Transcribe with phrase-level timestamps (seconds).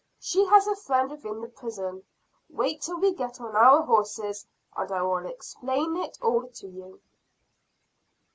[0.19, 2.03] She has a friend within the prison.
[2.49, 7.01] Wait till we get on our horses, and I will explain it all to you."